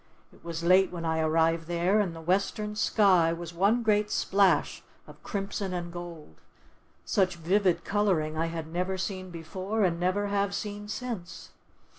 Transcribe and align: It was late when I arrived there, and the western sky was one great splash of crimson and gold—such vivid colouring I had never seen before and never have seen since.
It 0.33 0.43
was 0.43 0.63
late 0.63 0.91
when 0.91 1.05
I 1.05 1.19
arrived 1.19 1.67
there, 1.67 1.99
and 1.99 2.15
the 2.15 2.21
western 2.21 2.75
sky 2.75 3.31
was 3.31 3.53
one 3.53 3.83
great 3.83 4.09
splash 4.09 4.81
of 5.05 5.21
crimson 5.21 5.75
and 5.75 5.93
gold—such 5.93 7.35
vivid 7.35 7.83
colouring 7.85 8.35
I 8.35 8.47
had 8.47 8.65
never 8.65 8.97
seen 8.97 9.29
before 9.29 9.83
and 9.83 9.99
never 9.99 10.25
have 10.25 10.55
seen 10.55 10.87
since. 10.87 11.51